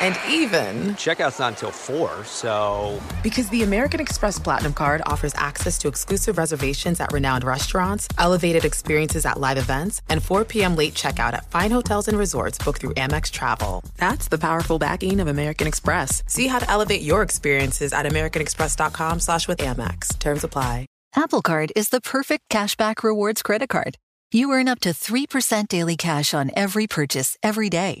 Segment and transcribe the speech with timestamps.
[0.00, 3.00] And even, Checkout's not until 4, so.
[3.22, 8.64] because the American Express Platinum card offers access to exclusive reservations at renowned restaurants, elevated
[8.64, 10.74] experiences at live events, and 4 p.m.
[10.76, 13.84] late checkout at fine hotels and resorts booked through Amex Travel.
[13.96, 16.22] That's the powerful backing of American Express.
[16.26, 20.18] See how to elevate your experiences at americanexpress.com slash with Amex.
[20.18, 20.86] Terms apply.
[21.14, 23.98] Apple Card is the perfect cashback rewards credit card.
[24.32, 28.00] You earn up to 3% daily cash on every purchase every day.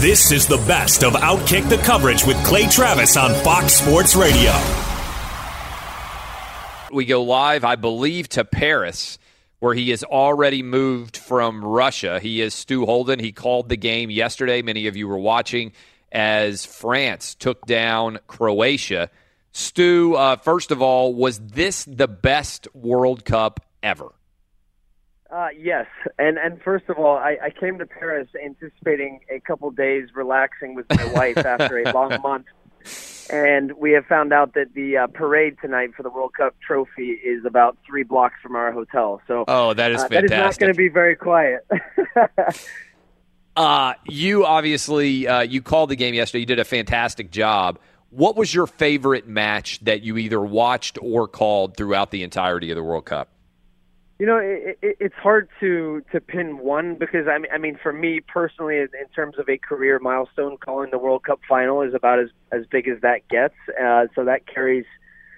[0.00, 4.52] This is the best of Outkick the coverage with Clay Travis on Fox Sports Radio.
[6.92, 9.18] We go live, I believe, to Paris,
[9.58, 12.20] where he has already moved from Russia.
[12.20, 13.18] He is Stu Holden.
[13.18, 14.62] He called the game yesterday.
[14.62, 15.72] Many of you were watching
[16.12, 19.10] as France took down Croatia.
[19.50, 24.12] Stu, uh, first of all, was this the best World Cup ever?
[25.30, 25.86] Uh, yes,
[26.18, 30.74] and and first of all, I, I came to Paris anticipating a couple days relaxing
[30.74, 32.46] with my wife after a long month,
[33.30, 37.10] and we have found out that the uh, parade tonight for the World Cup trophy
[37.10, 39.20] is about three blocks from our hotel.
[39.28, 41.66] So Oh, that is uh, that is not going to be very quiet.
[43.58, 46.38] Uh, you obviously uh, you called the game yesterday.
[46.38, 47.80] You did a fantastic job.
[48.10, 52.76] What was your favorite match that you either watched or called throughout the entirety of
[52.76, 53.30] the World Cup?
[54.18, 57.78] You know, it, it, it's hard to to pin one because I mean, I mean,
[57.80, 61.82] for me personally, in in terms of a career milestone, calling the World Cup final
[61.82, 63.54] is about as as big as that gets.
[63.80, 64.86] Uh, so that carries,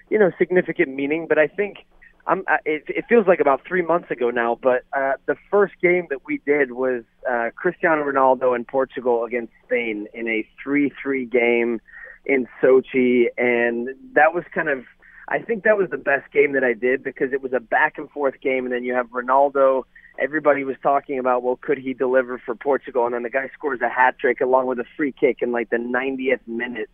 [0.09, 1.27] you know, significant meaning.
[1.29, 1.85] But I think
[2.25, 2.43] I'm.
[2.65, 4.57] It, it feels like about three months ago now.
[4.59, 9.53] But uh, the first game that we did was uh, Cristiano Ronaldo and Portugal against
[9.65, 11.81] Spain in a three-three game
[12.25, 14.85] in Sochi, and that was kind of
[15.27, 17.97] I think that was the best game that I did because it was a back
[17.97, 19.83] and forth game, and then you have Ronaldo.
[20.19, 23.05] Everybody was talking about, well, could he deliver for Portugal?
[23.05, 25.69] And then the guy scores a hat trick along with a free kick in like
[25.69, 26.89] the 90th minute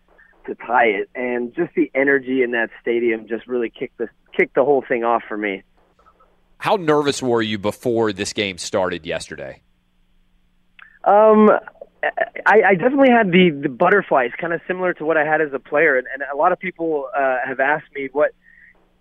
[0.46, 4.56] to tie it, and just the energy in that stadium just really kicked the kicked
[4.56, 5.64] the whole thing off for me.
[6.60, 9.62] How nervous were you before this game started yesterday?
[11.04, 11.50] Um,
[12.46, 15.54] I, I definitely had the the butterflies, kind of similar to what I had as
[15.54, 18.32] a player, and, and a lot of people uh, have asked me what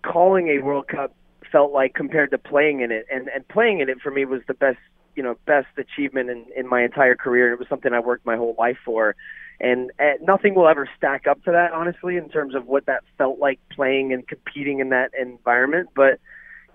[0.02, 1.14] calling a World Cup
[1.50, 4.42] felt like compared to playing in it, and and playing in it for me was
[4.46, 4.78] the best
[5.14, 7.52] you know best achievement in in my entire career.
[7.52, 9.14] It was something I worked my whole life for,
[9.60, 13.02] and uh, nothing will ever stack up to that, honestly, in terms of what that
[13.16, 16.20] felt like playing and competing in that environment, but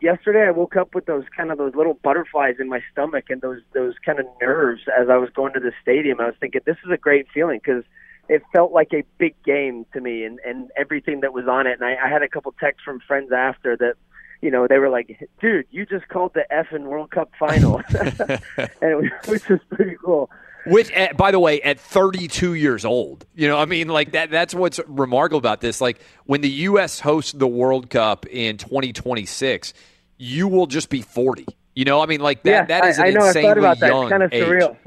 [0.01, 3.41] yesterday I woke up with those kind of those little butterflies in my stomach and
[3.41, 6.19] those those kind of nerves as I was going to the stadium.
[6.19, 7.84] I was thinking this is a great feeling because
[8.28, 11.80] it felt like a big game to me and and everything that was on it.
[11.80, 13.95] And I, I had a couple texts from friends after that.
[14.42, 18.39] You know, they were like, "Dude, you just called the effing World Cup final," and
[18.81, 20.31] it was, pretty cool.
[20.65, 24.31] Which, eh, by the way, at 32 years old, you know, I mean, like that.
[24.31, 25.80] That's what's remarkable about this.
[25.80, 27.00] Like when the U.S.
[27.00, 29.74] hosts the World Cup in 2026,
[30.21, 31.47] you will just be 40.
[31.73, 32.50] You know, I mean, like that.
[32.50, 33.25] yeah, that is I, an I know.
[33.25, 33.88] I insanely thought about that.
[33.88, 34.44] young It's kind of age.
[34.44, 34.77] surreal.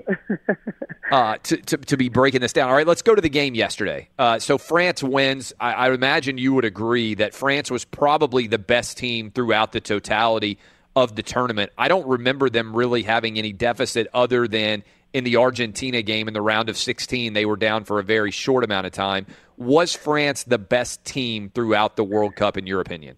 [1.10, 2.68] uh, to, to, to be breaking this down.
[2.68, 4.08] All right, let's go to the game yesterday.
[4.16, 5.52] Uh, so France wins.
[5.58, 9.80] I, I imagine you would agree that France was probably the best team throughout the
[9.80, 10.58] totality
[10.94, 11.72] of the tournament.
[11.76, 16.34] I don't remember them really having any deficit other than in the Argentina game in
[16.34, 17.32] the round of 16.
[17.32, 19.26] They were down for a very short amount of time.
[19.56, 23.16] Was France the best team throughout the World Cup, in your opinion?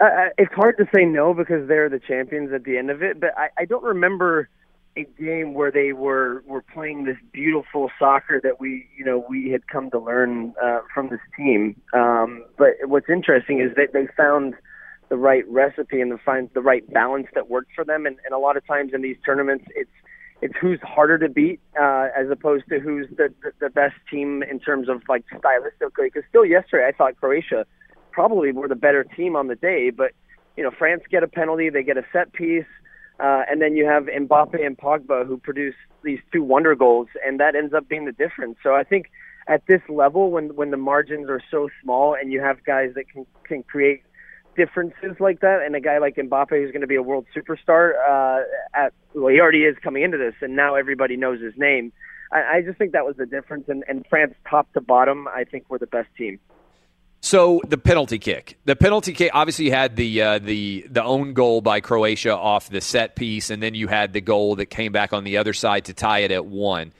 [0.00, 3.20] Uh, it's hard to say no because they're the champions at the end of it,
[3.20, 4.48] but I, I don't remember
[4.96, 9.50] a game where they were were playing this beautiful soccer that we you know we
[9.50, 11.80] had come to learn uh, from this team.
[11.92, 14.54] Um, but what's interesting is that they found
[15.08, 18.06] the right recipe and the find the right balance that worked for them.
[18.06, 19.90] And, and a lot of times in these tournaments, it's
[20.40, 24.42] it's who's harder to beat uh, as opposed to who's the, the the best team
[24.42, 26.06] in terms of like stylistically.
[26.12, 27.66] Because still yesterday, I thought Croatia
[28.12, 30.12] probably were the better team on the day, but
[30.56, 32.64] you know France get a penalty, they get a set piece.
[33.20, 35.74] Uh, and then you have Mbappe and Pogba who produce
[36.04, 38.56] these two wonder goals, and that ends up being the difference.
[38.62, 39.06] So I think
[39.48, 43.08] at this level, when when the margins are so small, and you have guys that
[43.08, 44.02] can can create
[44.56, 47.92] differences like that, and a guy like Mbappe who's going to be a world superstar,
[48.08, 48.42] uh,
[48.74, 51.92] at well, he already is coming into this, and now everybody knows his name.
[52.30, 55.44] I, I just think that was the difference, and, and France, top to bottom, I
[55.44, 56.38] think we're the best team.
[57.20, 59.32] So the penalty kick, the penalty kick.
[59.34, 63.50] Obviously, you had the uh, the the own goal by Croatia off the set piece,
[63.50, 66.20] and then you had the goal that came back on the other side to tie
[66.20, 66.92] it at one.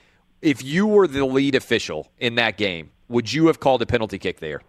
[0.42, 4.18] If you were the lead official in that game, would you have called a penalty
[4.18, 4.60] kick there?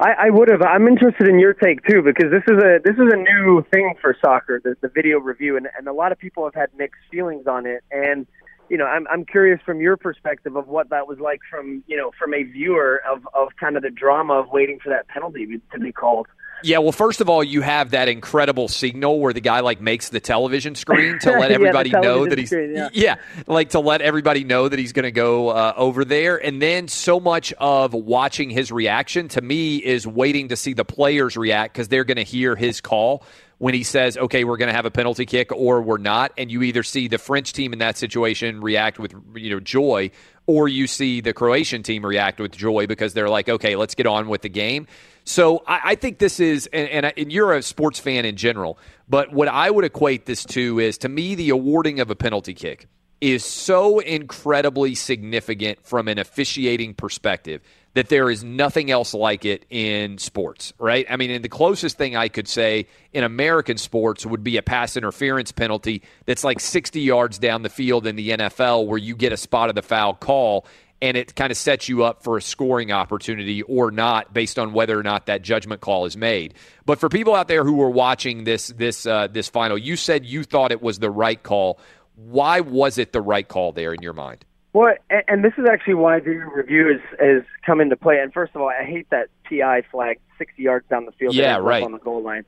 [0.00, 0.62] I, I would have.
[0.62, 3.94] I'm interested in your take too because this is a this is a new thing
[4.00, 7.00] for soccer, the, the video review, and, and a lot of people have had mixed
[7.10, 7.84] feelings on it.
[7.92, 8.26] And
[8.68, 11.96] you know, I'm I'm curious from your perspective of what that was like from you
[11.96, 15.46] know from a viewer of of kind of the drama of waiting for that penalty
[15.72, 16.26] to be called.
[16.62, 20.08] Yeah, well, first of all, you have that incredible signal where the guy like makes
[20.08, 22.88] the television screen to let everybody yeah, know that he's screen, yeah.
[22.94, 23.16] yeah.
[23.46, 26.88] like to let everybody know that he's going to go uh, over there, and then
[26.88, 31.74] so much of watching his reaction to me is waiting to see the players react
[31.74, 33.22] because they're going to hear his call
[33.58, 36.50] when he says, "Okay, we're going to have a penalty kick or we're not," and
[36.50, 40.10] you either see the French team in that situation react with you know joy,
[40.46, 44.06] or you see the Croatian team react with joy because they're like, "Okay, let's get
[44.06, 44.86] on with the game."
[45.24, 48.78] So I, I think this is, and, and, and you're a sports fan in general,
[49.08, 52.52] but what I would equate this to is, to me, the awarding of a penalty
[52.52, 52.86] kick
[53.20, 57.62] is so incredibly significant from an officiating perspective
[57.94, 61.06] that there is nothing else like it in sports, right?
[61.08, 64.62] I mean, and the closest thing I could say in American sports would be a
[64.62, 69.14] pass interference penalty that's like 60 yards down the field in the NFL where you
[69.14, 70.66] get a spot of the foul call
[71.00, 74.72] and it kind of sets you up for a scoring opportunity or not based on
[74.72, 76.54] whether or not that judgment call is made.
[76.86, 80.24] But for people out there who were watching this this uh, this final, you said
[80.24, 81.78] you thought it was the right call.
[82.16, 84.44] Why was it the right call there in your mind?
[84.74, 88.18] Well, and, and this is actually why the review has has come into play.
[88.18, 91.34] And first of all, I hate that PI flag 60 yards down the field.
[91.34, 91.82] Yeah, right.
[91.82, 92.44] On the goal line.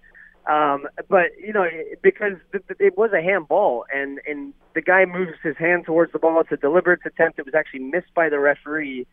[0.47, 1.67] Um, but you know,
[2.03, 6.41] because it was a handball, and and the guy moves his hand towards the ball.
[6.41, 7.39] It's a deliberate attempt.
[7.39, 9.07] It was actually missed by the referee.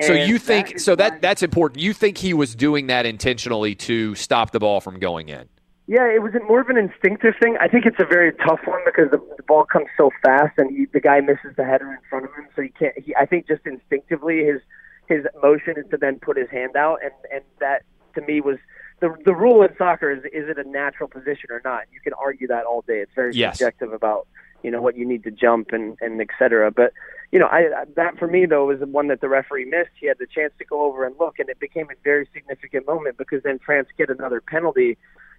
[0.00, 1.80] So you think that so that that's important.
[1.80, 5.48] You think he was doing that intentionally to stop the ball from going in?
[5.86, 7.58] Yeah, it was more of an instinctive thing.
[7.60, 10.74] I think it's a very tough one because the, the ball comes so fast, and
[10.74, 12.98] he, the guy misses the header in front of him, so he can't.
[12.98, 14.60] He, I think just instinctively, his
[15.06, 17.82] his motion is to then put his hand out, and and that
[18.14, 18.56] to me was
[19.00, 21.82] the the rule in soccer is is it a natural position or not?
[21.92, 23.00] You can argue that all day.
[23.00, 23.58] It's very Yes.
[23.58, 24.26] subjective about
[24.62, 26.70] you know what you need to jump and and et cetera.
[26.70, 26.94] But
[27.30, 29.90] you know, I I- that for me though was the one that the referee missed.
[30.00, 32.86] He had the chance to go over and look, and it became a very significant
[32.86, 34.96] moment because then France get another penalty,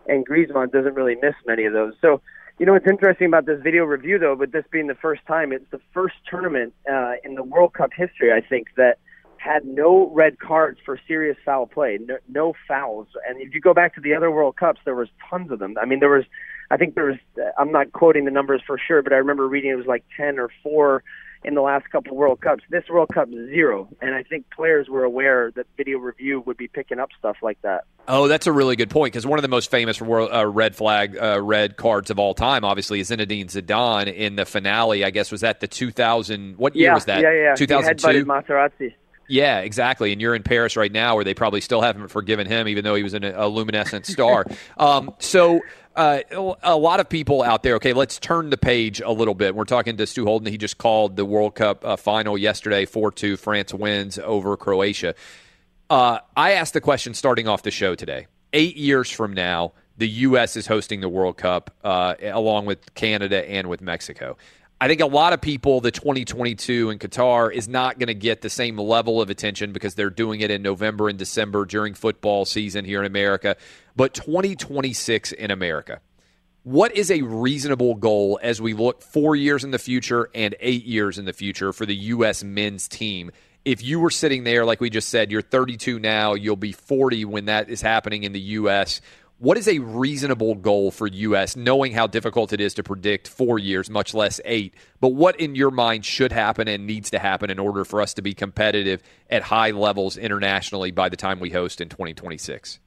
[0.07, 1.93] and Griezmann doesn't really miss many of those.
[2.01, 2.21] So.
[2.57, 5.51] You know what's interesting about this video review, though, but this being the first time,
[5.51, 8.97] it's the first tournament uh, in the World Cup history, I think, that
[9.45, 13.07] had no red cards for serious foul play, no, no fouls.
[13.27, 15.75] And if you go back to the other World Cups, there was tons of them.
[15.79, 16.23] I mean, there was,
[16.71, 17.17] I think there was,
[17.57, 20.39] I'm not quoting the numbers for sure, but I remember reading it was like 10
[20.39, 21.03] or 4
[21.43, 22.63] in the last couple of World Cups.
[22.69, 23.87] This World Cup, zero.
[24.01, 27.61] And I think players were aware that video review would be picking up stuff like
[27.61, 27.85] that.
[28.07, 30.75] Oh, that's a really good point because one of the most famous world, uh, red
[30.75, 35.03] flag, uh, red cards of all time, obviously, is Zinedine Zidane in the finale.
[35.03, 36.57] I guess was that the 2000?
[36.57, 37.21] What year yeah, was that?
[37.21, 37.51] Yeah, yeah.
[37.53, 38.07] He 2002.
[38.07, 38.93] headbutted Materazzi.
[39.27, 40.11] Yeah, exactly.
[40.11, 42.95] And you're in Paris right now, where they probably still haven't forgiven him, even though
[42.95, 44.45] he was an, a luminescent star.
[44.77, 45.61] um, so.
[45.97, 46.19] Uh,
[46.61, 47.75] a lot of people out there.
[47.75, 49.55] Okay, let's turn the page a little bit.
[49.55, 50.51] We're talking to Stu Holden.
[50.51, 53.37] He just called the World Cup uh, final yesterday, four two.
[53.37, 55.15] France wins over Croatia.
[55.89, 58.27] Uh, I asked the question starting off the show today.
[58.51, 60.57] Eight years from now, the U.S.
[60.57, 64.35] is hosting the World Cup uh, along with Canada and with Mexico.
[64.79, 68.41] I think a lot of people, the 2022 in Qatar is not going to get
[68.41, 72.43] the same level of attention because they're doing it in November and December during football
[72.43, 73.55] season here in America.
[73.95, 76.01] But 2026 in America,
[76.63, 80.83] What is a reasonable goal as we look four years in the future and eight
[80.83, 82.43] years in the future for the U.S.
[82.43, 83.31] men's team?
[83.63, 87.23] If you were sitting there, like we just said, you're 32 now, you'll be 40
[87.25, 88.99] when that is happening in the U.S.
[89.37, 93.59] What is a reasonable goal for U.S., knowing how difficult it is to predict four
[93.59, 94.73] years, much less eight?
[95.01, 98.13] But what in your mind should happen and needs to happen in order for us
[98.13, 102.79] to be competitive at high levels internationally by the time we host in 2026?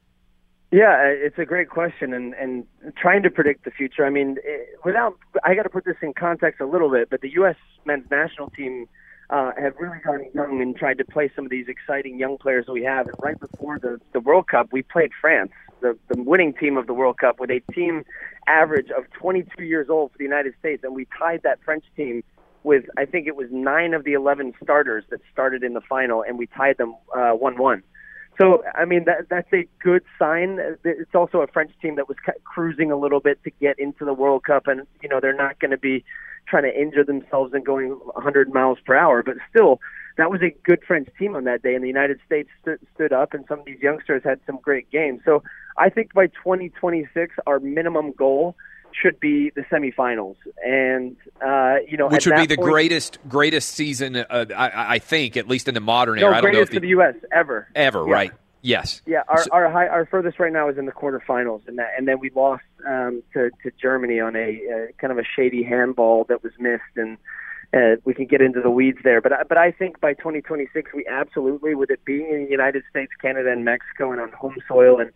[0.70, 4.06] Yeah, it's a great question, and and trying to predict the future.
[4.06, 4.36] I mean,
[4.84, 7.56] without I got to put this in context a little bit, but the U.S.
[7.86, 8.86] men's national team
[9.30, 12.66] uh, have really gone young and tried to play some of these exciting young players
[12.66, 13.06] that we have.
[13.06, 16.86] And right before the the World Cup, we played France, the the winning team of
[16.86, 18.04] the World Cup, with a team
[18.46, 22.22] average of 22 years old for the United States, and we tied that French team
[22.64, 26.22] with I think it was nine of the 11 starters that started in the final,
[26.22, 27.82] and we tied them uh, one-one.
[28.40, 30.60] So, I mean, that, that's a good sign.
[30.84, 34.12] It's also a French team that was cruising a little bit to get into the
[34.12, 36.04] World Cup, and you know they're not going to be
[36.46, 39.22] trying to injure themselves and going 100 miles per hour.
[39.22, 39.80] But still,
[40.18, 43.12] that was a good French team on that day, and the United States st- stood
[43.12, 45.22] up, and some of these youngsters had some great games.
[45.24, 45.42] So,
[45.78, 48.56] I think by 2026, our minimum goal
[48.92, 50.34] should be the semifinals,
[50.64, 54.16] and uh, you know, which would be the point, greatest greatest season.
[54.16, 56.36] Uh, I, I, think, at least in the modern no, era.
[56.36, 57.14] I don't know if the, the U.S.
[57.32, 58.12] ever, ever, yeah.
[58.12, 58.32] right?
[58.60, 59.02] Yes.
[59.06, 61.92] Yeah, our so, our high, our furthest right now is in the quarterfinals, and that,
[61.96, 65.62] and then we lost um, to to Germany on a uh, kind of a shady
[65.62, 67.18] handball that was missed, and
[67.74, 69.20] uh, we can get into the weeds there.
[69.20, 73.12] But but I think by 2026 we absolutely, with it being in the United States,
[73.20, 75.10] Canada, and Mexico, and on home soil, and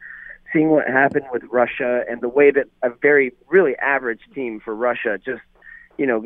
[0.53, 4.75] seeing what happened with Russia and the way that a very really average team for
[4.75, 5.41] Russia just
[5.99, 6.25] you know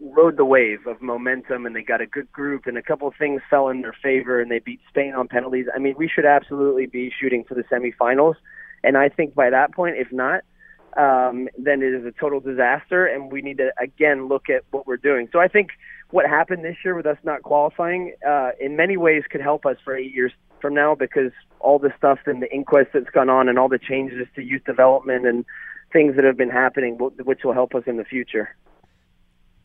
[0.00, 3.14] rode the wave of momentum and they got a good group and a couple of
[3.16, 5.66] things fell in their favor and they beat Spain on penalties.
[5.74, 8.34] I mean, we should absolutely be shooting for the semifinals.
[8.84, 10.42] And I think by that point, if not,
[10.96, 14.86] um, then it is a total disaster, and we need to again look at what
[14.86, 15.28] we're doing.
[15.32, 15.70] So I think
[16.10, 19.76] what happened this year with us not qualifying, uh, in many ways, could help us
[19.84, 23.48] for eight years from now because all the stuff and the inquest that's gone on
[23.48, 25.44] and all the changes to youth development and
[25.92, 28.54] things that have been happening, which will help us in the future.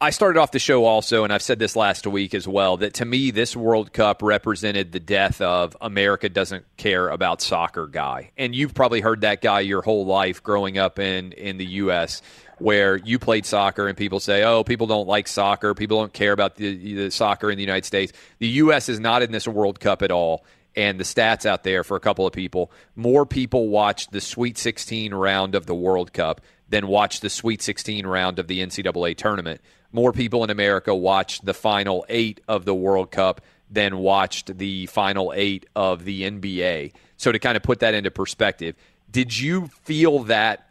[0.01, 2.94] I started off the show also, and I've said this last week as well, that
[2.96, 8.32] to me, this World Cup represented the death of America doesn't care about soccer guy.
[8.38, 12.22] And you've probably heard that guy your whole life growing up in, in the U.S.,
[12.60, 15.74] where you played soccer and people say, oh, people don't like soccer.
[15.74, 18.13] People don't care about the, the soccer in the United States.
[18.38, 18.88] The U.S.
[18.88, 20.46] is not in this World Cup at all
[20.77, 22.72] and the stats out there for a couple of people.
[22.96, 26.39] More people watched the Sweet 16 round of the World Cup
[26.70, 29.60] than watched the Sweet 16 round of the NCAA tournament
[29.91, 34.86] more people in America watched the final eight of the World Cup than watched the
[34.88, 36.93] final eight of the NBA.
[37.17, 38.75] So to kind of put that into perspective,
[39.12, 40.68] did you feel that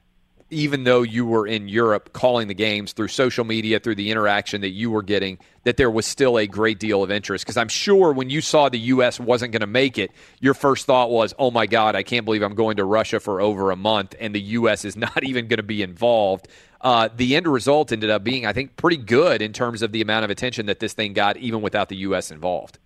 [0.51, 4.61] even though you were in Europe calling the games through social media, through the interaction
[4.63, 7.45] that you were getting, that there was still a great deal of interest?
[7.45, 9.21] Because I'm sure when you saw the U.S.
[9.21, 12.43] wasn't going to make it, your first thought was, oh my God, I can't believe
[12.43, 14.85] I'm going to Russia for over a month and the U.S.
[14.85, 16.49] is not even going to be involved
[16.81, 20.01] uh, the end result ended up being, I think, pretty good in terms of the
[20.01, 22.31] amount of attention that this thing got, even without the U.S.
[22.31, 22.79] involved.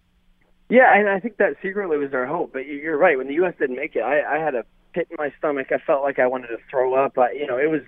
[0.69, 2.53] Yeah, and I think that secretly was our hope.
[2.53, 3.19] But you're right.
[3.19, 3.55] When the U.S.
[3.59, 5.69] didn't make it, I, I had a pit in my stomach.
[5.73, 7.19] I felt like I wanted to throw up.
[7.19, 7.83] I, you know, it was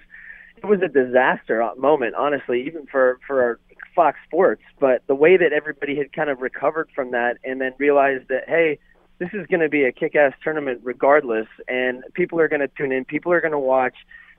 [0.57, 3.61] it was a disaster moment, honestly, even for for
[3.95, 4.63] Fox Sports.
[4.81, 8.49] But the way that everybody had kind of recovered from that, and then realized that,
[8.49, 8.79] hey,
[9.19, 12.93] this is going to be a kick-ass tournament regardless, and people are going to tune
[12.93, 13.95] in, people are going to watch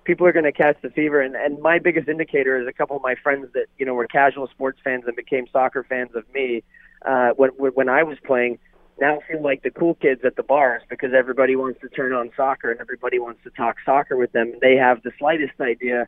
[0.06, 1.20] people are going to catch the fever.
[1.20, 4.08] And, and my biggest indicator is a couple of my friends that you know were
[4.08, 6.64] casual sports fans and became soccer fans of me
[7.06, 8.60] uh, when when I was playing.
[9.00, 12.32] Now feel like the cool kids at the bars because everybody wants to turn on
[12.36, 14.54] soccer and everybody wants to talk soccer with them.
[14.62, 16.08] They have the slightest idea.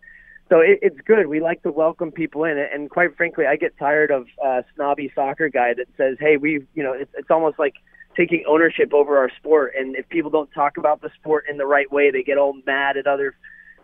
[0.50, 1.28] So it, it's good.
[1.28, 5.12] We like to welcome people in, and quite frankly, I get tired of uh, snobby
[5.14, 7.74] soccer guy that says, "Hey, we," you know, it's, it's almost like
[8.16, 9.74] taking ownership over our sport.
[9.78, 12.54] And if people don't talk about the sport in the right way, they get all
[12.66, 13.36] mad at other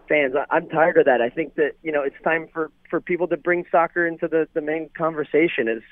[0.08, 0.36] fans.
[0.36, 1.22] I, I'm tired of that.
[1.22, 4.48] I think that you know it's time for for people to bring soccer into the
[4.54, 5.68] the main conversation.
[5.68, 5.84] Is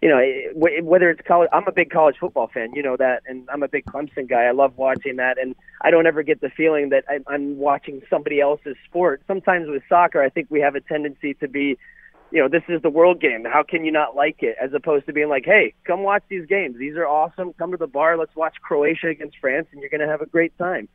[0.00, 0.20] you know
[0.54, 1.48] whether it's college.
[1.52, 2.72] I'm a big college football fan.
[2.74, 4.44] You know that, and I'm a big Clemson guy.
[4.44, 8.40] I love watching that, and I don't ever get the feeling that I'm watching somebody
[8.40, 9.22] else's sport.
[9.26, 11.78] Sometimes with soccer, I think we have a tendency to be
[12.30, 13.44] you know, this is the world game.
[13.44, 14.54] How can you not like it?
[14.60, 16.76] As opposed to being like, hey, come watch these games.
[16.78, 17.54] These are awesome.
[17.54, 18.18] Come to the bar.
[18.18, 20.88] Let's watch Croatia against France, and you're going to have a great time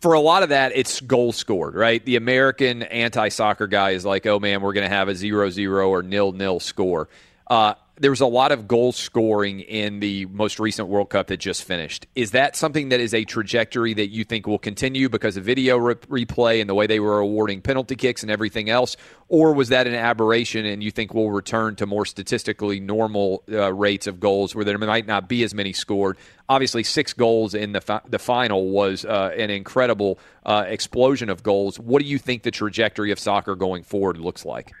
[0.00, 2.04] for a lot of that, it's goal scored, right?
[2.04, 5.50] The American anti soccer guy is like, oh man, we're going to have a 0
[5.50, 7.08] 0 or nil nil score.
[7.46, 11.38] Uh, there was a lot of goal scoring in the most recent World Cup that
[11.38, 12.06] just finished.
[12.14, 15.78] Is that something that is a trajectory that you think will continue because of video
[15.78, 18.98] re- replay and the way they were awarding penalty kicks and everything else?
[19.28, 23.72] Or was that an aberration and you think we'll return to more statistically normal uh,
[23.72, 26.18] rates of goals where there might not be as many scored?
[26.50, 31.42] Obviously, six goals in the, fi- the final was uh, an incredible uh, explosion of
[31.42, 31.80] goals.
[31.80, 34.72] What do you think the trajectory of soccer going forward looks like?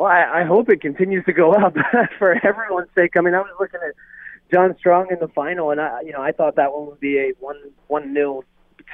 [0.00, 1.74] Well, I, I hope it continues to go up
[2.18, 3.18] for everyone's sake.
[3.18, 3.94] I mean, I was looking at
[4.50, 7.18] John Strong in the final, and I, you know, I thought that one would be
[7.18, 8.44] a one one nil,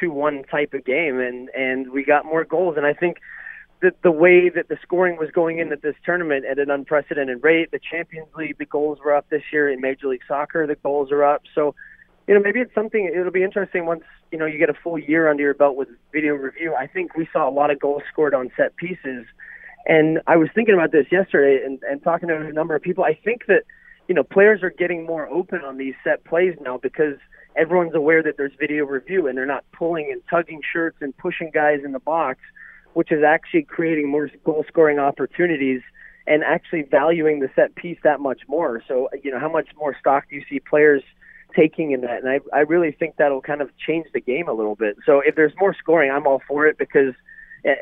[0.01, 2.77] two one type of game, and and we got more goals.
[2.77, 3.19] And I think
[3.83, 7.45] that the way that the scoring was going in at this tournament at an unprecedented
[7.45, 10.75] rate, the Champions League, the goals were up this year in Major League Soccer, the
[10.75, 11.43] goals are up.
[11.55, 11.77] So,
[12.27, 13.09] you know, maybe it's something.
[13.15, 15.87] It'll be interesting once you know you get a full year under your belt with
[16.13, 16.75] video review.
[16.75, 19.25] I think we saw a lot of goals scored on set pieces
[19.87, 23.05] and I was thinking about this yesterday and, and talking to a number of people.
[23.05, 23.63] I think that,
[24.09, 27.15] you know, players are getting more open on these set plays now because
[27.57, 31.51] everyone's aware that there's video review and they're not pulling and tugging shirts and pushing
[31.55, 32.41] guys in the box,
[32.95, 35.81] which is actually creating more goal scoring opportunities
[36.27, 38.83] and actually valuing the set piece that much more.
[38.89, 41.05] So, you know, how much more stock do you see players
[41.55, 42.25] taking in that?
[42.25, 44.97] And I, I really think that'll kind of change the game a little bit.
[45.07, 47.15] So if there's more scoring, I'm all for it because–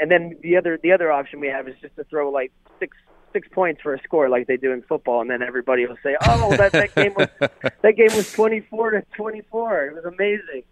[0.01, 2.97] and then the other the other option we have is just to throw like six
[3.33, 6.17] six points for a score like they do in football, and then everybody will say,
[6.27, 7.29] "Oh, that that game was
[7.83, 9.87] that game was twenty four to twenty four.
[9.87, 10.63] It was amazing."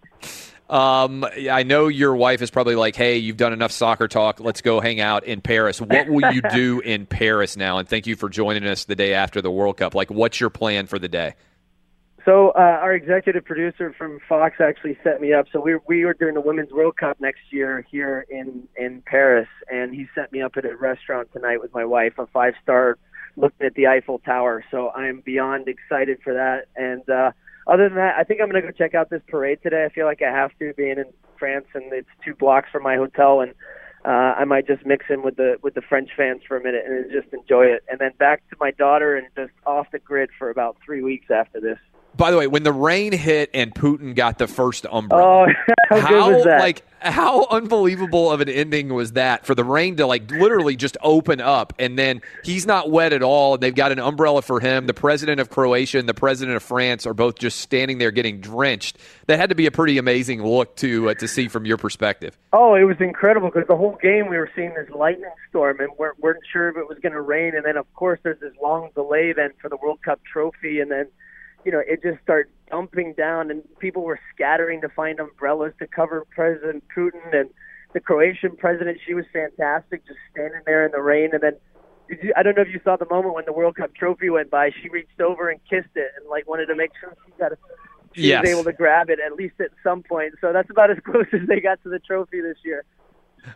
[0.70, 4.40] Um, I know your wife is probably like, "Hey, you've done enough soccer talk.
[4.40, 7.78] Let's go hang out in Paris." What will you do in Paris now?
[7.78, 9.94] And thank you for joining us the day after the World Cup.
[9.94, 11.34] Like, what's your plan for the day?
[12.24, 15.46] So uh, our executive producer from Fox actually set me up.
[15.52, 19.48] So we we are doing the Women's World Cup next year here in in Paris,
[19.70, 22.96] and he set me up at a restaurant tonight with my wife, a five star,
[23.36, 24.64] looking at the Eiffel Tower.
[24.70, 26.66] So I am beyond excited for that.
[26.76, 27.32] And uh,
[27.66, 29.84] other than that, I think I'm to go check out this parade today.
[29.84, 32.94] I feel like I have to, being in France, and it's two blocks from my
[32.94, 33.52] hotel, and
[34.04, 36.84] uh, I might just mix in with the with the French fans for a minute
[36.86, 40.30] and just enjoy it, and then back to my daughter and just off the grid
[40.38, 41.78] for about three weeks after this.
[42.16, 46.00] By the way, when the rain hit and Putin got the first umbrella, oh, how,
[46.00, 50.76] how like how unbelievable of an ending was that for the rain to like literally
[50.76, 54.42] just open up and then he's not wet at all and they've got an umbrella
[54.42, 54.86] for him.
[54.86, 58.40] The president of Croatia and the president of France are both just standing there getting
[58.40, 58.98] drenched.
[59.26, 62.38] That had to be a pretty amazing look to uh, to see from your perspective.
[62.52, 65.90] Oh, it was incredible because the whole game we were seeing this lightning storm and
[65.98, 68.52] weren't, weren't sure if it was going to rain and then of course there's this
[68.62, 71.08] long delay then for the World Cup trophy and then
[71.64, 75.86] you know, it just started dumping down, and people were scattering to find umbrellas to
[75.86, 77.50] cover President Putin and
[77.92, 78.98] the Croatian president.
[79.06, 81.30] She was fantastic, just standing there in the rain.
[81.32, 81.52] And then,
[82.08, 84.30] did you, I don't know if you saw the moment when the World Cup trophy
[84.30, 84.70] went by.
[84.82, 87.52] She reached over and kissed it, and like wanted to make sure she got.
[87.52, 87.58] A,
[88.14, 88.42] she yes.
[88.42, 90.34] was able to grab it at least at some point.
[90.40, 92.84] So that's about as close as they got to the trophy this year.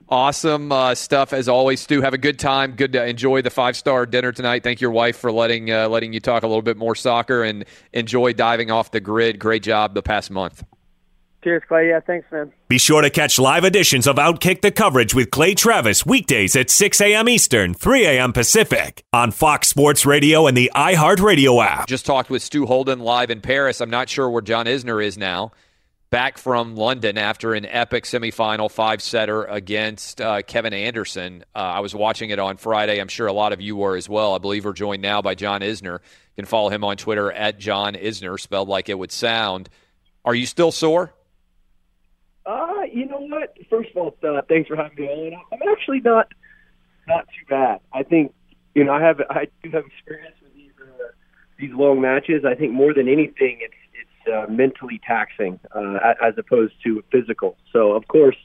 [0.09, 2.01] Awesome uh, stuff as always, Stu.
[2.01, 2.73] Have a good time.
[2.73, 4.63] Good to enjoy the five star dinner tonight.
[4.63, 7.65] Thank your wife for letting uh, letting you talk a little bit more soccer and
[7.93, 9.39] enjoy diving off the grid.
[9.39, 10.65] Great job the past month.
[11.47, 11.91] Cheers, Clay.
[11.91, 12.53] Yeah, thanks, man.
[12.67, 16.71] Be sure to catch live editions of Outkick the coverage with Clay Travis weekdays at
[16.71, 17.29] 6 a.m.
[17.29, 18.33] Eastern, 3 a.m.
[18.33, 21.87] Pacific on Fox Sports Radio and the iHeartRadio app.
[21.87, 23.81] Just talked with Stu Holden live in Paris.
[23.81, 25.53] I'm not sure where John Isner is now
[26.11, 31.45] back from London after an epic semifinal five setter against uh, Kevin Anderson.
[31.55, 33.01] Uh, I was watching it on Friday.
[33.01, 34.35] I'm sure a lot of you were as well.
[34.35, 35.99] I believe we're joined now by John Isner.
[36.01, 39.69] You can follow him on Twitter at John Isner, spelled like it would sound.
[40.25, 41.13] Are you still sore?
[42.45, 43.57] Uh, you know what?
[43.69, 45.43] First of all, uh, thanks for having me on.
[45.53, 46.29] I'm actually not
[47.09, 47.81] not too bad.
[47.93, 48.33] I think
[48.75, 51.09] you know I have I do have experience with these uh,
[51.59, 52.45] these long matches.
[52.45, 53.75] I think more than anything, it's
[54.29, 57.57] uh, mentally taxing uh, as opposed to physical.
[57.73, 58.37] So, of course,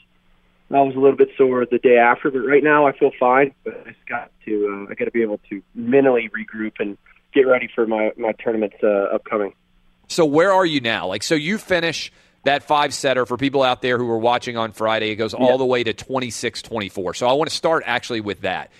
[0.74, 3.54] I was a little bit sore the day after, but right now I feel fine.
[3.63, 6.98] But I just got to uh, I got to be able to mentally regroup and
[7.34, 9.54] get ready for my my tournaments uh, upcoming.
[10.08, 11.08] So, where are you now?
[11.08, 12.12] Like, so you finish
[12.44, 15.12] that five setter for people out there who are watching on Friday.
[15.12, 17.13] It goes all the way to 26 24.
[17.15, 18.72] So, I want to start actually with that.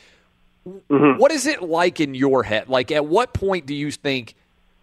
[0.68, 1.20] Mm-hmm.
[1.20, 2.70] What is it like in your head?
[2.70, 4.36] Like, at what point do you think?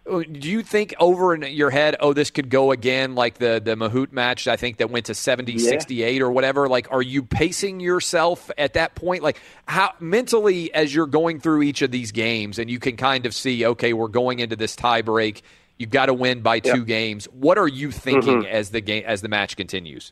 [0.05, 3.75] Do you think over in your head, oh, this could go again, like the the
[3.75, 4.47] Mahut match?
[4.47, 5.69] I think that went to 70, yeah.
[5.69, 6.67] 68 or whatever.
[6.67, 9.23] Like, are you pacing yourself at that point?
[9.23, 13.25] Like, how mentally as you're going through each of these games, and you can kind
[13.25, 15.43] of see, okay, we're going into this tie break.
[15.77, 17.25] You've got to win by two games.
[17.25, 18.53] What are you thinking mm-hmm.
[18.53, 20.11] as the game as the match continues?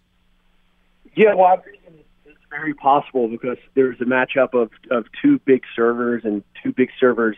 [1.15, 5.63] Yeah, well, I'm thinking it's very possible because there's a matchup of of two big
[5.75, 7.35] servers and two big servers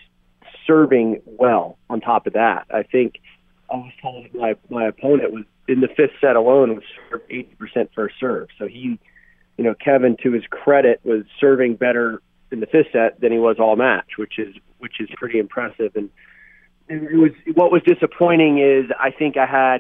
[0.70, 1.78] serving well.
[1.90, 3.20] On top of that, I think
[3.72, 7.56] I was told my my opponent was in the fifth set alone was served eighty
[7.58, 8.48] percent first serve.
[8.58, 9.00] So he,
[9.58, 13.40] you know, Kevin to his credit was serving better in the fifth set than he
[13.40, 15.96] was all match, which is which is pretty impressive.
[15.96, 16.10] And
[16.88, 19.80] it was what was disappointing is I think I had,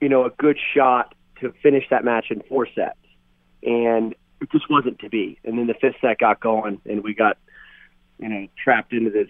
[0.00, 2.98] you know, a good shot to finish that match in four sets,
[3.62, 5.38] and it just wasn't to be.
[5.44, 7.38] And then the fifth set got going, and we got,
[8.18, 9.28] you know, trapped into this,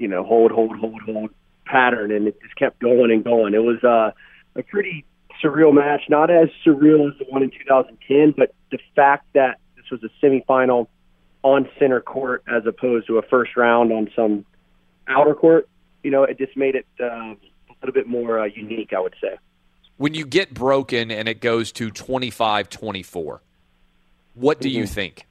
[0.00, 1.30] you know, hold, hold, hold, hold
[1.66, 3.54] pattern, and it just kept going and going.
[3.54, 4.10] It was uh,
[4.58, 5.04] a pretty
[5.44, 9.84] surreal match, not as surreal as the one in 2010, but the fact that this
[9.90, 10.88] was a semifinal
[11.42, 14.44] on center court as opposed to a first round on some
[15.06, 15.68] outer court,
[16.02, 17.36] you know, it just made it uh, a
[17.82, 19.36] little bit more uh, unique, I would say.
[19.98, 23.42] When you get broken and it goes to 25 24,
[24.34, 24.92] what do you Mm-hmm.
[24.94, 25.26] think?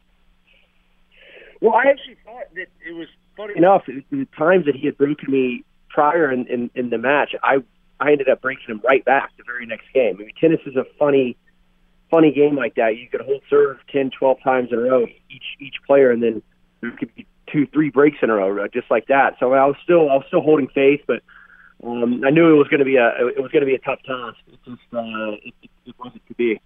[1.62, 3.08] Well, I actually thought that it was
[3.40, 3.84] funny enough.
[3.86, 7.58] The times that he had broken me prior in, in, in the match, I
[8.02, 10.16] I ended up breaking him right back the very next game.
[10.20, 11.38] I mean, tennis is a funny
[12.12, 12.98] funny game like that.
[12.98, 16.42] You could hold serve 10, 12 times in a row each each player, and then
[16.82, 19.36] there could be two, three breaks in a row, just like that.
[19.40, 21.24] So I was still I was still holding faith, but
[21.84, 23.80] um, I knew it was going to be a it was going to be a
[23.80, 24.38] tough task.
[24.48, 26.60] It just uh, it, it, it wasn't to be.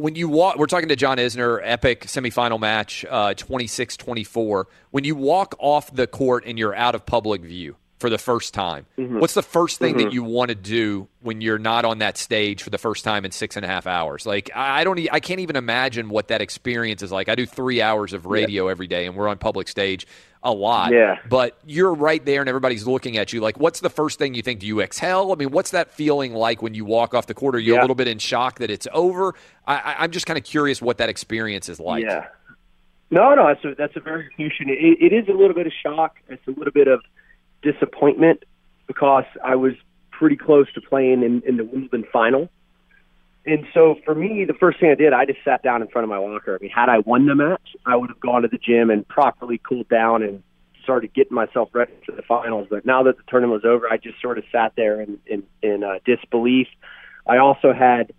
[0.00, 4.66] When you walk, we're talking to John Isner, epic semifinal match, uh, 26 24.
[4.92, 8.54] When you walk off the court and you're out of public view for the first
[8.54, 9.20] time, mm-hmm.
[9.20, 10.14] what's the first thing that mm-hmm.
[10.14, 13.30] you want to do when you're not on that stage for the first time in
[13.30, 14.24] six and a half hours?
[14.24, 17.28] Like, I don't, I can't even imagine what that experience is like.
[17.28, 20.06] I do three hours of radio every day, and we're on public stage
[20.42, 20.92] a lot.
[20.92, 21.18] Yeah.
[21.28, 23.42] But you're right there, and everybody's looking at you.
[23.42, 24.60] Like, what's the first thing you think?
[24.60, 25.30] Do you exhale?
[25.30, 27.54] I mean, what's that feeling like when you walk off the court?
[27.54, 29.34] Are you a little bit in shock that it's over?
[29.66, 32.02] I, I, I'm just kind of curious what that experience is like.
[32.02, 32.28] Yeah.
[33.10, 34.68] No, no, that's a that's a very good question.
[34.70, 36.16] It, it is a little bit of shock.
[36.28, 37.02] It's a little bit of
[37.62, 38.44] disappointment
[38.86, 39.74] because I was
[40.10, 42.48] pretty close to playing in, in the Wimbledon final.
[43.46, 46.04] And so for me, the first thing I did, I just sat down in front
[46.04, 46.54] of my locker.
[46.54, 49.06] I mean, had I won the match, I would have gone to the gym and
[49.08, 50.42] properly cooled down and
[50.82, 52.66] started getting myself ready for the finals.
[52.68, 55.42] But now that the tournament was over, I just sort of sat there in, in,
[55.62, 56.68] in uh, disbelief.
[57.26, 58.12] I also had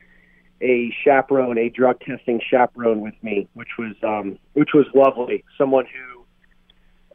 [0.61, 5.43] a chaperone, a drug testing chaperone with me, which was um, which was lovely.
[5.57, 6.20] Someone who,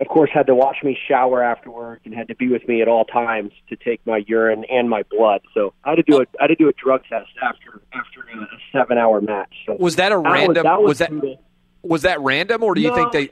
[0.01, 2.89] of course, had to watch me shower afterwards and had to be with me at
[2.89, 5.41] all times to take my urine and my blood.
[5.55, 8.21] So I had to do a I had to do a drug test after after
[8.21, 9.53] a, seven hour match.
[9.67, 10.65] So Was that a was- random?
[10.65, 11.39] that was was that
[11.83, 13.25] was that random, or do you No, think they?
[13.27, 13.31] not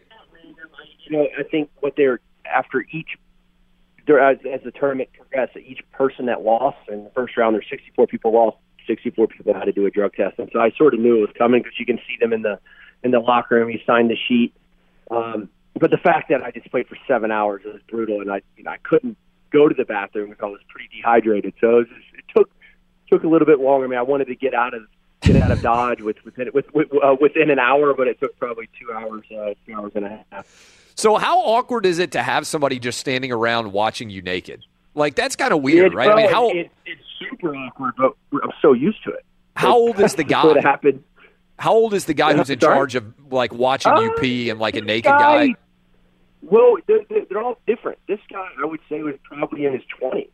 [1.06, 3.16] You know, I think what they're after each.
[4.06, 7.64] There, as, as the tournament progressed, each person that lost in the first round, there's
[7.70, 8.58] 64 people lost.
[8.86, 11.20] 64 people had to do a drug test, and so I sort of knew it
[11.20, 12.58] was coming because you can see them in the
[13.02, 13.70] in the locker room.
[13.70, 14.52] He signed the sheet,
[15.10, 15.48] um,
[15.78, 18.64] but the fact that I just played for seven hours was brutal, and I you
[18.64, 19.16] know I couldn't
[19.50, 21.54] go to the bathroom because I was pretty dehydrated.
[21.60, 22.50] So it, was just, it took
[23.10, 23.86] took a little bit longer.
[23.86, 24.82] I mean, I wanted to get out of
[25.20, 28.38] get out of Dodge with, within with, with, uh, within an hour, but it took
[28.38, 30.90] probably two hours, uh, two hours and a half.
[30.96, 34.64] So how awkward is it to have somebody just standing around watching you naked?
[34.94, 36.10] Like that's kind of weird, It- right?
[36.10, 39.24] I mean, how it, it's super awkward, but I'm so used to it.
[39.56, 40.60] how old is the That's what guy?
[40.62, 41.02] happened.
[41.58, 44.58] How old is the guy who's in charge of like watching Uh, you pee and
[44.60, 45.54] like a naked guy?
[46.44, 47.98] Well, they're, they're all different.
[48.06, 50.30] This guy, I would say, was probably in his twenties,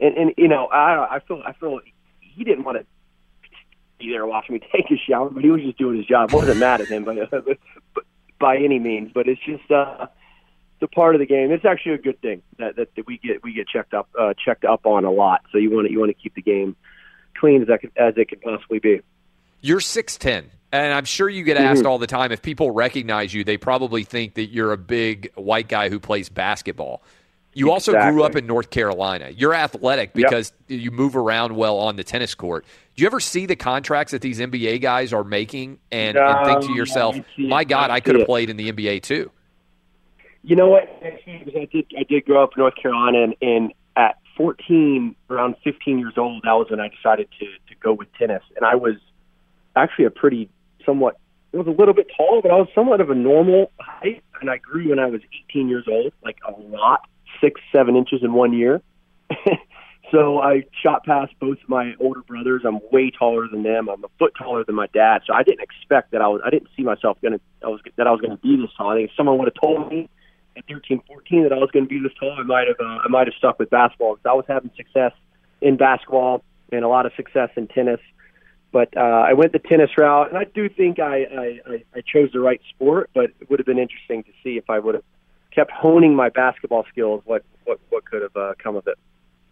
[0.00, 1.80] and and you know, I I feel I feel
[2.20, 2.86] he didn't want to
[3.98, 6.30] be there watching me take a shower, but he was just doing his job.
[6.32, 7.16] I wasn't mad at him, but,
[8.40, 9.12] by any means.
[9.14, 10.06] But it's just uh,
[10.80, 11.52] the part of the game.
[11.52, 14.64] It's actually a good thing that that, we get we get checked up uh, checked
[14.64, 15.42] up on a lot.
[15.52, 16.76] So you want to you want to keep the game
[17.38, 19.00] clean as that as it could possibly be.
[19.60, 21.66] You're six ten, and I'm sure you get Mm-hmm.
[21.66, 22.32] asked all the time.
[22.32, 26.28] If people recognize you, they probably think that you're a big white guy who plays
[26.28, 27.02] basketball.
[27.54, 29.28] You also grew up in North Carolina.
[29.28, 30.14] You're athletic Yep.
[30.14, 32.64] because you move around well on the tennis court.
[32.96, 36.62] Do you ever see the contracts that these NBA guys are making and, and think
[36.62, 39.30] to yourself, "My God, I I could have played in the NBA too"?
[40.44, 40.84] You know what?
[41.04, 41.86] I did.
[41.98, 46.42] I did grow up in North Carolina, and, and at 14, around 15 years old,
[46.44, 48.42] that was when I decided to to go with tennis.
[48.56, 48.94] And I was
[49.76, 50.48] actually a pretty,
[50.84, 51.18] somewhat.
[51.52, 54.48] It was a little bit tall, but I was somewhat of a normal height, and
[54.48, 57.00] I grew when I was 18 years old, like a lot,
[57.40, 58.80] six, seven inches in one year.
[60.10, 62.62] so I shot past both my older brothers.
[62.66, 63.88] I'm way taller than them.
[63.88, 65.22] I'm a foot taller than my dad.
[65.26, 66.40] So I didn't expect that I was.
[66.44, 67.40] I didn't see myself gonna.
[67.62, 68.90] I was that I was gonna be this tall.
[68.90, 70.08] I think if someone would have told me
[70.56, 72.76] at 13, 14 that I was going to be this tall, I might have.
[72.80, 75.12] Uh, I might have stuck with basketball because I was having success
[75.60, 76.42] in basketball
[76.72, 78.00] and a lot of success in tennis.
[78.72, 82.00] But uh, I went the tennis route, and I do think I, I, I, I
[82.00, 83.10] chose the right sport.
[83.14, 85.04] But it would have been interesting to see if I would have
[85.54, 88.98] kept honing my basketball skills, what what what could have uh, come of it.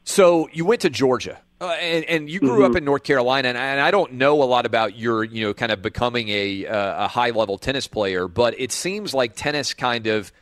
[0.05, 2.65] So you went to Georgia, uh, and, and you grew Mm-hmm.
[2.65, 5.47] up in North Carolina, and I, and I don't know a lot about your, you
[5.47, 9.37] know, kind of becoming a uh, a high level tennis player, but it seems like
[9.37, 10.33] tennis kind of.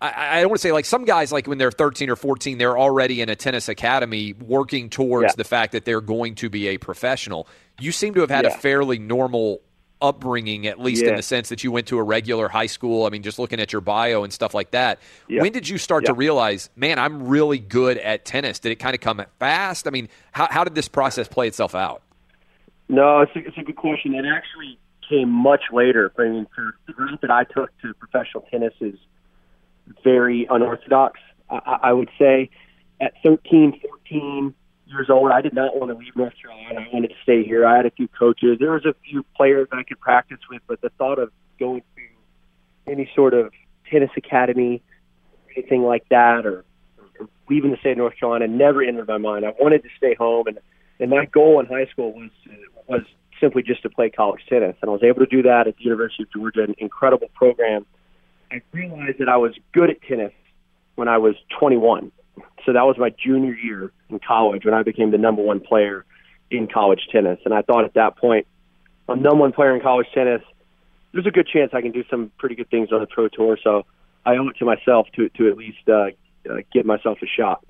[0.00, 2.58] I, I don't want to say like some guys, like when they're 13 or 14,
[2.58, 5.36] they're already in a tennis academy working towards Yeah.
[5.36, 7.48] the fact that they're going to be a professional.
[7.80, 9.60] You seem to have had a fairly normal
[10.02, 13.06] upbringing, at least in the sense that you went to a regular high school.
[13.06, 14.98] I mean, just looking at your bio and stuff like that.
[15.28, 15.40] Yeah.
[15.40, 18.58] When did you start to realize, man, I'm really good at tennis?
[18.58, 19.86] Did it kind of come fast?
[19.86, 22.02] I mean, how, how did this process play itself out?
[22.90, 24.14] No, it's a, it's a good question.
[24.14, 24.78] It actually
[25.08, 26.12] came much later.
[26.18, 28.94] I mean, for the route that I took to professional tennis is
[30.02, 31.20] very unorthodox.
[31.50, 32.50] I, I would say
[33.00, 34.54] at 13, 14
[34.86, 36.86] years old, I did not want to leave North Carolina.
[36.88, 37.66] I wanted to stay here.
[37.66, 38.58] I had a few coaches.
[38.58, 42.92] There was a few players I could practice with, but the thought of going to
[42.92, 43.52] any sort of
[43.90, 44.82] tennis academy,
[45.56, 46.64] anything like that, or,
[47.18, 49.44] or leaving the state of North Carolina never entered my mind.
[49.44, 50.58] I wanted to stay home, and
[50.98, 52.30] and my goal in high school was
[52.86, 53.02] was
[53.40, 55.84] simply just to play college tennis, and I was able to do that at the
[55.84, 57.84] University of Georgia, an incredible program.
[58.50, 60.32] I realized that I was good at tennis
[60.94, 62.12] when I was 21.
[62.64, 66.04] So that was my junior year in college when I became the number one player
[66.50, 67.38] in college tennis.
[67.44, 68.46] And I thought at that point,
[69.08, 70.42] I'm number one player in college tennis.
[71.12, 73.58] There's a good chance I can do some pretty good things on the pro tour.
[73.62, 73.86] So
[74.24, 76.08] I owe it to myself to to at least uh,
[76.50, 77.64] uh, give myself a shot.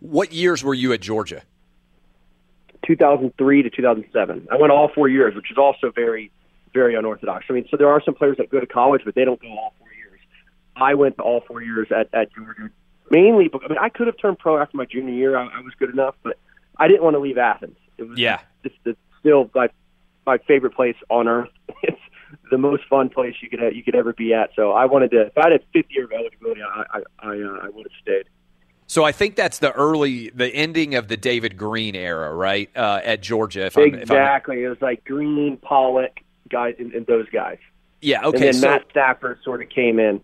[0.00, 1.42] What years were you at Georgia?
[2.86, 4.48] 2003 to 2007.
[4.50, 6.32] I went all four years, which is also very,
[6.72, 7.46] very unorthodox.
[7.48, 9.48] I mean, so there are some players that go to college, but they don't go
[9.48, 9.74] all.
[10.76, 12.70] I went to all four years at, at Georgia,
[13.10, 15.36] mainly because I mean, I could have turned pro after my junior year.
[15.36, 16.38] I, I was good enough, but
[16.78, 17.76] I didn't want to leave Athens.
[17.98, 18.40] It was Yeah.
[18.64, 19.68] it's, it's still my
[20.26, 21.50] my favorite place on earth.
[22.34, 24.50] It's the most fun place you could you could ever be at.
[24.56, 25.26] So I wanted to.
[25.26, 27.92] If I had a fifth year of eligibility, I I I, uh, I would have
[28.00, 28.24] stayed.
[28.86, 32.70] So I think that's the early, the ending of the David Greene era, right?
[32.76, 34.64] Uh, at Georgia, if I'm, if I'm Exactly.
[34.64, 37.58] It was like Greene, Pollack, guys, and, and those guys.
[38.02, 38.36] yeah, okay.
[38.36, 40.20] and then so Matt Stafford sort of came in.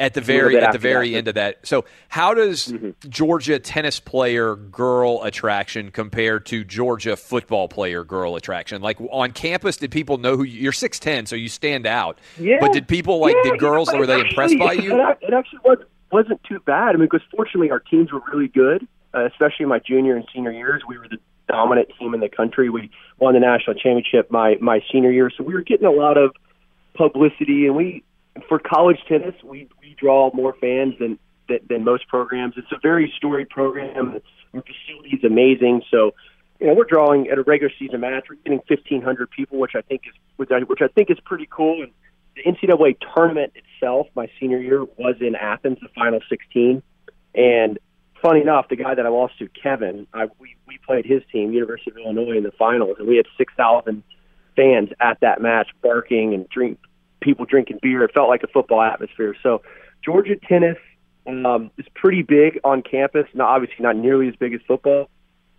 [0.00, 1.18] At the very at the very that.
[1.18, 1.66] end of that.
[1.66, 3.08] So how does Mm-hmm.
[3.08, 8.80] Georgia tennis player girl attraction compare to Georgia football player girl attraction?
[8.82, 10.72] Like on campus, did people know who you, you're?
[10.72, 12.18] Six ten, so you stand out.
[12.38, 12.58] Yeah.
[12.60, 14.94] But did people like Yeah, did girls yeah, were they actually, impressed by you?
[14.94, 15.78] It, it actually was,
[16.12, 16.90] wasn't too bad.
[16.90, 20.52] I mean, because fortunately our teams were really good, uh, especially my junior and senior
[20.52, 20.82] years.
[20.88, 22.70] We were the dominant team in the country.
[22.70, 26.16] We won the national championship my my senior year, so we were getting a lot
[26.16, 26.32] of
[26.94, 27.66] publicity.
[27.66, 28.04] And we,
[28.48, 32.54] for college tennis, we we draw more fans than than, than most programs.
[32.56, 34.20] It's a very storied program.
[34.54, 35.82] Our facility is amazing.
[35.90, 36.14] So,
[36.60, 38.26] you know, we're drawing at a regular season match.
[38.28, 41.48] We're getting 1,500 people, which I think is which I, which I think is pretty
[41.50, 41.82] cool.
[41.82, 41.92] And
[42.36, 46.82] the NCAA tournament itself, my senior year, was in Athens, the final 16.
[47.34, 47.78] And
[48.22, 51.52] funny enough, the guy that I lost to, Kevin, I, we we played his team,
[51.52, 54.02] University of Illinois, in the finals, and we had 6,000
[54.56, 56.78] fans at that match, barking and drink
[57.28, 58.02] people drinking beer.
[58.04, 59.34] It felt like a football atmosphere.
[59.42, 59.60] So,
[60.02, 60.78] Georgia tennis
[61.26, 63.26] um, is pretty big on campus.
[63.34, 65.10] Not obviously not nearly as big as football.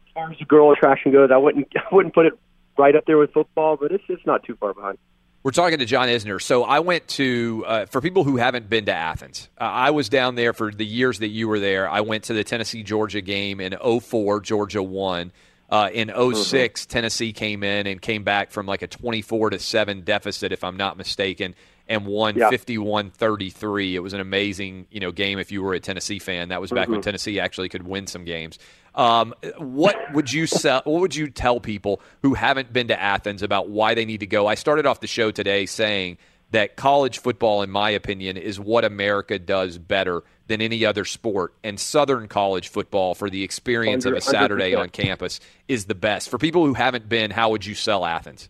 [0.07, 2.33] As far as the girl attraction goes, I wouldn't I wouldn't put it
[2.77, 4.97] right up there with football, but it's it's not too far behind.
[5.41, 6.41] We're talking to John Isner.
[6.41, 10.09] So I went to, uh, for people who haven't been to Athens, uh, I was
[10.09, 11.89] down there for the years that you were there.
[11.89, 15.31] I went to the Tennessee Georgia game in 04, Georgia won.
[15.69, 20.01] Uh, in 6 Tennessee came in and came back from like a 24 to 7
[20.01, 21.53] deficit, if I'm not mistaken,
[21.87, 22.49] and won Yeah.
[22.49, 23.95] 51 33.
[23.95, 26.49] It was an amazing you know game if you were a Tennessee fan.
[26.49, 28.57] That was back when Tennessee actually could win some games.
[28.95, 33.43] Um, what would you sell, What would you tell people who haven't been to Athens
[33.43, 34.47] about why they need to go?
[34.47, 36.17] I started off the show today saying
[36.51, 41.53] that college football, in my opinion, is what America does better than any other sport,
[41.63, 46.29] and Southern college football for the experience of a Saturday on campus is the best.
[46.29, 48.49] For people who haven't been, how would you sell Athens?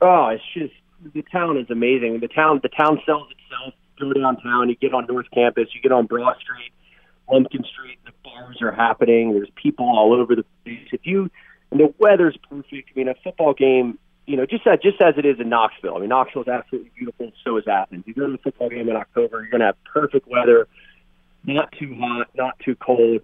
[0.00, 0.74] Oh, it's just
[1.14, 2.18] the town is amazing.
[2.20, 3.74] The town the town sells itself.
[4.00, 6.72] Go downtown, you get on North Campus, you get on Broad Street,
[7.30, 7.98] Lumpkin Street.
[8.04, 9.32] The bars are happening.
[9.32, 10.88] There's people all over the place.
[10.90, 11.30] If you
[11.74, 12.90] and the weather's perfect.
[12.94, 15.96] I mean, a football game, you know, just as, just as it is in Knoxville.
[15.96, 17.32] I mean, Knoxville is absolutely beautiful.
[17.44, 18.04] So is Athens.
[18.06, 20.68] You go to a football game in October, you're going to have perfect weather,
[21.46, 23.22] not too hot, not too cold.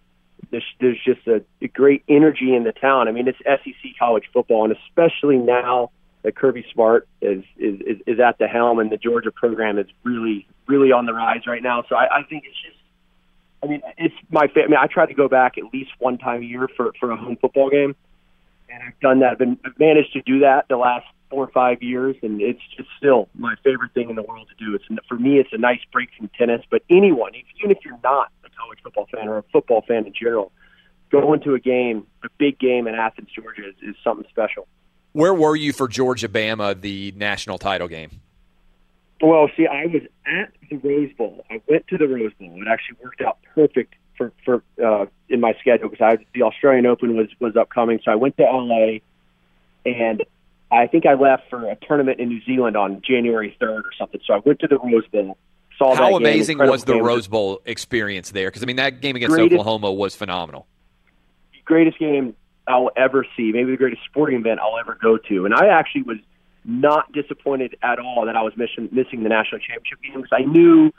[0.51, 3.09] There's, there's just a, a great energy in the town.
[3.09, 5.91] I mean, it's SEC college football, and especially now
[6.23, 9.87] that Kirby Smart is, is is is at the helm, and the Georgia program is
[10.05, 11.85] really really on the rise right now.
[11.89, 12.77] So I, I think it's just,
[13.63, 14.49] I mean, it's my.
[14.49, 16.93] Fa- I mean, I try to go back at least one time a year for
[16.99, 17.95] for a home football game,
[18.69, 19.33] and I've done that.
[19.33, 22.61] I've been I've managed to do that the last four or five years, and it's
[22.77, 24.75] just still my favorite thing in the world to do.
[24.75, 26.63] It's for me, it's a nice break from tennis.
[26.69, 30.13] But anyone, even if you're not a college football fan or a football fan in
[30.13, 30.53] general,
[31.11, 34.67] going to a game, a big game in Athens, Georgia, is, is something special.
[35.13, 38.21] Where were you for Georgia Bama, the national title game?
[39.21, 41.45] Well, see, I was at the Rose Bowl.
[41.51, 42.61] I went to the Rose Bowl.
[42.63, 46.87] It actually worked out perfect for for uh, in my schedule because I the Australian
[46.87, 48.01] Open was was upcoming.
[48.05, 48.99] So I went to LA,
[49.85, 50.25] and
[50.73, 54.21] I think I left for a tournament in New Zealand on January third or something.
[54.27, 55.37] So I went to the Rose Bowl.
[55.79, 57.03] Saw How that amazing game, was the game.
[57.05, 58.49] Rose Bowl experience there?
[58.49, 60.67] Because I mean, that game against Greatest- Oklahoma was phenomenal.
[61.65, 62.35] greatest game
[62.67, 65.45] I'll ever see, maybe the greatest sporting event I'll ever go to.
[65.45, 66.19] And I actually was
[66.65, 70.43] not disappointed at all that I was missing, missing the national championship game because I
[70.45, 70.93] knew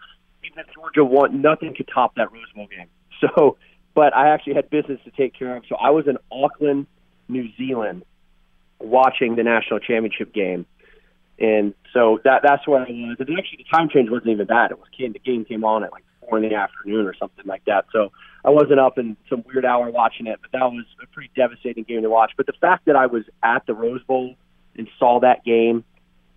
[0.43, 2.87] even if Georgia won, nothing could top that Rose Bowl game.
[3.35, 3.57] So,
[3.93, 5.63] but I actually had business to take care of.
[5.69, 6.87] So I was in Auckland,
[7.29, 8.03] New Zealand,
[8.83, 10.65] watching the national championship game.
[11.39, 13.17] And so that that's where I was.
[13.19, 14.71] And actually, the time change wasn't even bad.
[14.71, 17.65] It was the game came on at like four in the afternoon or something like
[17.65, 17.85] that.
[17.91, 18.11] So
[18.45, 21.83] I wasn't up in some weird hour watching it, but that was a pretty devastating
[21.83, 22.33] game to watch.
[22.37, 24.35] But the fact that I was at the Rose Bowl
[24.77, 25.83] and saw that game,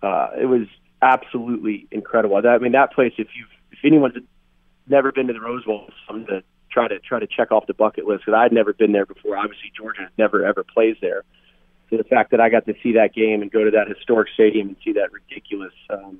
[0.01, 0.67] uh, it was
[1.01, 2.37] absolutely incredible.
[2.37, 3.13] I mean, that place.
[3.17, 4.15] If you if anyone's
[4.87, 7.73] never been to the Rose Bowl, something to try to try to check off the
[7.73, 9.37] bucket list because I'd never been there before.
[9.37, 11.23] Obviously, Georgia never ever plays there.
[11.89, 14.29] So the fact that I got to see that game and go to that historic
[14.33, 16.19] stadium and see that ridiculous um,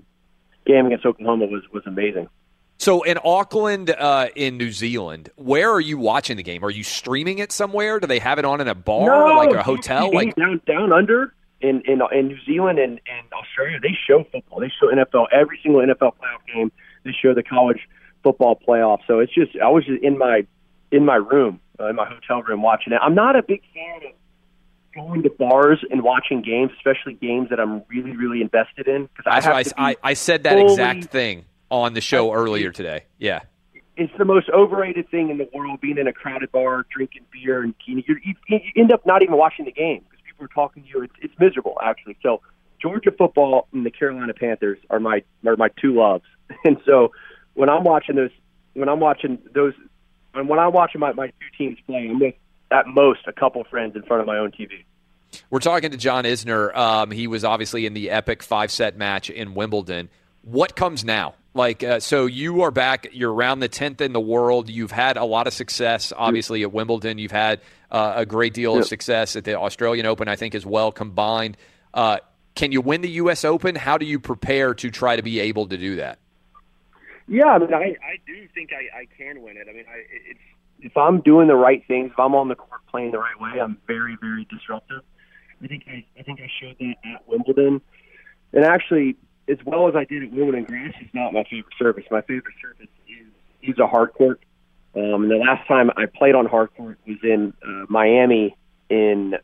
[0.66, 2.30] game against Oklahoma was was amazing.
[2.78, 6.64] So in Auckland, uh, in New Zealand, where are you watching the game?
[6.64, 8.00] Are you streaming it somewhere?
[8.00, 10.14] Do they have it on in a bar, no, like a hotel?
[10.14, 14.60] Like down down under in in in New Zealand and, and Australia, they show football.
[14.60, 16.72] They show NFL every single NFL playoff game.
[17.04, 17.80] They show the college
[18.24, 19.00] football playoff.
[19.08, 20.46] So it's just I was just in my
[20.92, 23.00] in my room uh, in my hotel room watching it.
[23.02, 23.62] I'm not a big
[25.06, 29.26] going to bars and watching games, especially games that I'm really really invested in because
[29.26, 33.04] I have I, I, I said that fully- exact thing on the show earlier today.
[33.18, 33.42] Yeah.
[33.98, 37.64] it's the most overrated thing in the world being in a crowded bar drinking beer
[37.64, 40.84] and you, you, you end up not even watching the game because people are talking
[40.84, 41.04] to you.
[41.04, 42.18] It's, it's miserable actually.
[42.22, 42.42] So
[42.82, 46.26] georgia football and the carolina panthers are my are my two loves.
[46.66, 47.12] And so
[47.56, 48.32] when i'm watching those
[48.74, 49.74] when i'm watching those
[50.34, 52.36] and when i'm watching my, my two teams play i'm with
[52.72, 54.84] at most a couple friends in front of my own tv
[55.50, 56.76] We're talking to John Isner.
[56.76, 60.10] Um, he was obviously in the epic five set match in Wimbledon.
[60.42, 61.36] What comes now?
[61.54, 63.08] Like, uh, so you are back.
[63.14, 64.70] You're around the tenth in the world.
[64.70, 67.18] You've had a lot of success, obviously at Wimbledon.
[67.18, 70.66] You've had uh, a great deal of success at the Australian Open, I think, as
[70.66, 71.56] well combined.
[71.94, 72.18] Uh,
[72.56, 73.46] can you win the U.S.
[73.46, 73.76] Open?
[73.76, 76.20] How do you prepare to try to be able to do that?
[77.28, 79.68] Yeah, I mean, I, I do think I, I can win it.
[79.70, 80.40] I mean, I, it's
[80.82, 83.60] if I'm doing the right things, if I'm on the court playing the right way,
[83.60, 85.02] I'm very, very disruptive.
[85.64, 87.82] I think I, I think I showed that at Wimbledon,
[88.54, 89.16] and actually,
[89.48, 92.04] as well as I did at Wimbledon, grass is not my favorite surface.
[92.12, 94.42] My favorite surface is is a hard court.
[94.96, 98.56] Um, and the last time I played on hard court was in uh, Miami
[98.90, 99.36] in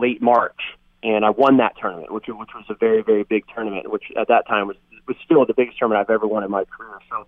[0.00, 0.58] late March,
[1.02, 4.28] and I won that tournament, which which was a very very big tournament, which at
[4.28, 6.98] that time was was still the biggest tournament I've ever won in my career.
[7.10, 7.26] So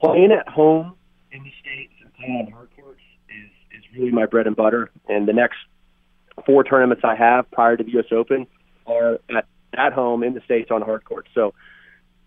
[0.00, 0.94] playing at home
[1.32, 4.90] in the states and playing on hard courts is is really my bread and butter.
[5.08, 5.58] And the next
[6.46, 8.06] four tournaments I have prior to the U.S.
[8.12, 8.46] Open
[8.86, 11.28] are at at home in the states on hard courts.
[11.34, 11.52] So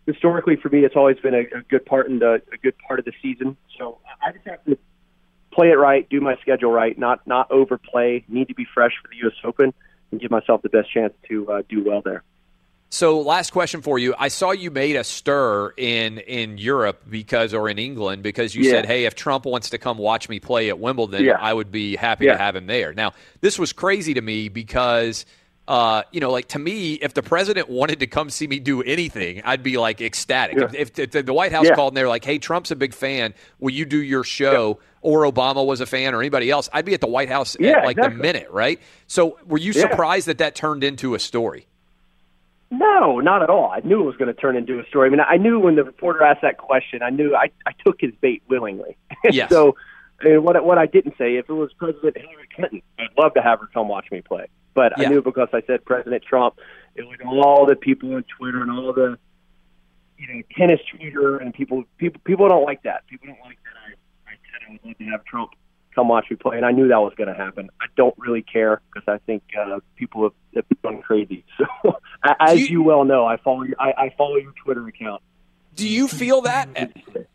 [0.05, 2.99] historically for me, it's always been a, a good part in the a good part
[2.99, 3.57] of the season.
[3.77, 4.77] So I just have to
[5.51, 8.23] play it right, do my schedule right, not not overplay.
[8.27, 9.33] Need to be fresh for the U.S.
[9.43, 9.73] Open
[10.11, 12.23] and give myself the best chance to uh, do well there.
[12.89, 14.15] So, last question for you.
[14.17, 18.63] I saw you made a stir in in Europe because, or in England, because you
[18.63, 18.71] Yeah.
[18.71, 21.37] said, "Hey, if Trump wants to come watch me play at Wimbledon, Yeah.
[21.39, 22.33] I would be happy Yeah.
[22.33, 25.25] to have him there." Now, this was crazy to me because,
[25.67, 28.81] uh, you know, like to me, if the president wanted to come see me do
[28.81, 30.57] anything, I'd be like ecstatic.
[30.57, 33.33] If, if, if the White House called and they're like, "Hey, Trump's a big fan.
[33.59, 36.93] Will you do your show?" Or Obama was a fan, or anybody else, I'd be
[36.93, 38.15] at the White House at like exactly.
[38.15, 38.79] the minute, right?
[39.07, 41.67] So, were you surprised that that turned into a story?
[42.69, 43.71] No, not at all.
[43.71, 45.07] I knew it was going to turn into a story.
[45.07, 47.95] I mean, I knew when the reporter asked that question, I knew I, I took
[47.99, 48.97] his bait willingly.
[49.31, 49.49] Yes.
[49.49, 49.75] so,
[50.21, 53.33] and what I- what I didn't say, if it was President Hillary Clinton, I'd love
[53.35, 54.47] to have her come watch me play.
[54.73, 55.05] But Yeah.
[55.05, 56.55] I knew because I said President Trump,
[56.95, 59.17] it was all the people on Twitter and all the
[60.17, 63.05] you know tennis Twitter and people people people don't like that.
[63.07, 63.77] People don't like that.
[64.27, 65.51] I I said I would love to have Trump
[65.97, 67.69] come watch me play, and I knew that was going to happen.
[67.81, 71.43] I don't really care because I think uh, people have, have gone crazy.
[71.83, 71.97] So,
[72.39, 75.21] as You- you well know, I follow your, I, I follow your Twitter account.
[75.75, 76.69] Do you feel that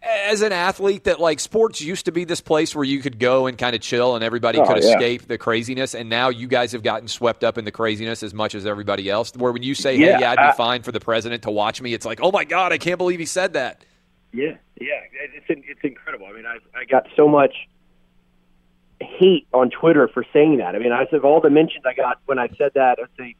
[0.02, 3.46] as an athlete that like sports used to be this place where you could go
[3.46, 4.90] and kind of chill and everybody Oh, could yeah.
[4.90, 8.34] escape the craziness, and now you guys have gotten swept up in the craziness as
[8.34, 9.32] much as everybody else?
[9.36, 11.52] Where when you say, Yeah, "Hey, yeah, I'd be I- fine for the president to
[11.52, 13.84] watch me," it's like, "Oh my god, I can't believe he said that."
[14.32, 14.86] Yeah, yeah,
[15.36, 16.26] it's it's incredible.
[16.26, 17.54] I mean, I I got so much
[19.02, 20.74] hate on Twitter for saying that.
[20.74, 23.36] I mean, I said all the mentions I got when I said that, I'd say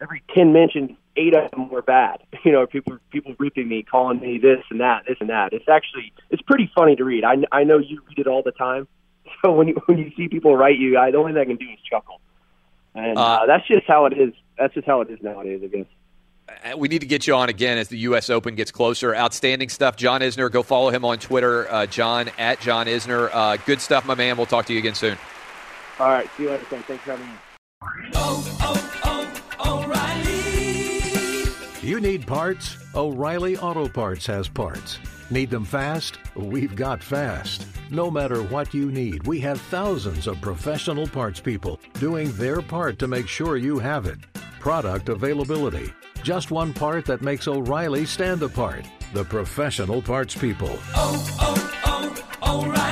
[0.00, 2.20] every ten mentions, eight of them were bad.
[2.44, 5.52] You know, people people ripping me, calling me this and that, this and that.
[5.52, 7.22] It's actually it's pretty funny to read.
[7.24, 8.88] I I know you read it all the time,
[9.42, 11.56] so when you when you see people write you, I the only thing I can
[11.56, 12.20] do is chuckle.
[12.94, 14.34] And uh, Uh, that's just how it is.
[14.58, 15.86] That's just how it is nowadays, I guess.
[16.64, 18.30] Uh, We need to get you on again as the U.S.
[18.30, 19.14] Open gets closer.
[19.14, 19.96] Outstanding stuff.
[19.96, 23.30] John Isner, go follow him on Twitter, uh, John at John Isner.
[23.32, 24.36] Uh, good stuff, my man.
[24.36, 25.18] We'll talk to you again soon.
[25.98, 26.64] All right, see you later.
[26.64, 27.32] Thanks Thanks for having me.
[28.14, 28.58] Oh,
[29.04, 31.86] oh, oh, O'Reilly.
[31.86, 32.76] You need parts?
[32.94, 34.98] O'Reilly Auto Parts has parts.
[35.30, 36.18] Need them fast?
[36.34, 37.66] We've got fast.
[37.90, 42.98] No matter what you need, we have thousands of professional parts people doing their part
[43.00, 44.18] to make sure you have it.
[44.60, 45.92] Product availability.
[46.22, 48.86] Just one part that makes O'Reilly stand apart.
[49.12, 50.78] The professional parts people.
[50.94, 52.91] oh, oh, oh